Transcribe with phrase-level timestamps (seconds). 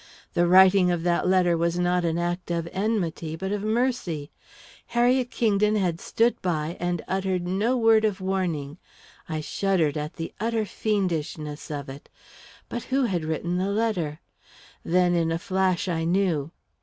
[0.33, 4.31] The writing of that letter was not an act of enmity, but of mercy.
[4.87, 8.79] Harriet Kingdon had stood by and uttered no word of warning
[9.29, 12.09] I shuddered at the utter fiendishness of it!
[12.67, 14.21] But who had written the letter?
[14.83, 16.49] Then, in a flash, I knew!